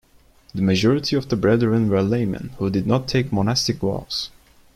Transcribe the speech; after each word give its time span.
The 0.55 0.63
majority 0.63 1.15
of 1.15 1.29
the 1.29 1.35
Brethren 1.35 1.87
were 1.87 2.01
laymen 2.01 2.53
who 2.57 2.71
did 2.71 2.87
not 2.87 3.07
take 3.07 3.31
monastic 3.31 3.75
vows. 3.81 4.31